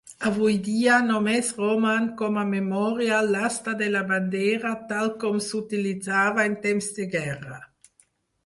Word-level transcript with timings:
Avui 0.27 0.53
dia, 0.67 0.93
només 1.09 1.49
roman 1.57 2.07
com 2.21 2.39
a 2.43 2.45
memorial 2.53 3.29
l'asta 3.35 3.75
de 3.83 3.91
la 3.97 4.01
bandera 4.13 4.75
tal 4.93 5.13
com 5.25 5.39
s'utilitzava 5.51 6.51
en 6.53 6.57
temps 6.67 6.93
de 6.97 7.07
guerra. 7.19 7.63